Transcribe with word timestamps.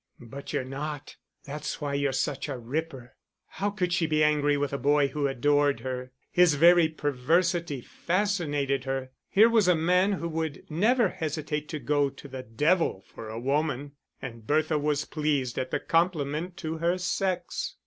"But 0.19 0.51
you're 0.51 0.63
not. 0.63 1.17
That's 1.43 1.79
why 1.79 1.93
you're 1.93 2.11
such 2.11 2.49
a 2.49 2.57
ripper." 2.57 3.13
How 3.47 3.69
could 3.69 3.93
she 3.93 4.07
be 4.07 4.23
angry 4.23 4.57
with 4.57 4.73
a 4.73 4.79
boy 4.79 5.09
who 5.09 5.27
adored 5.27 5.81
her? 5.81 6.11
His 6.31 6.55
very 6.55 6.89
perversity 6.89 7.81
fascinated 7.81 8.85
her. 8.85 9.11
Here 9.29 9.47
was 9.47 9.67
a 9.67 9.75
man 9.75 10.13
who 10.13 10.27
would 10.27 10.63
never 10.71 11.09
hesitate 11.09 11.69
to 11.69 11.77
go 11.79 12.09
to 12.09 12.27
the 12.27 12.41
devil 12.41 13.03
for 13.13 13.29
a 13.29 13.39
woman, 13.39 13.91
and 14.19 14.47
Bertha 14.47 14.79
was 14.79 15.05
pleased 15.05 15.59
at 15.59 15.69
the 15.69 15.79
compliment 15.79 16.57
to 16.57 16.79
her 16.79 16.97
sex. 16.97 17.75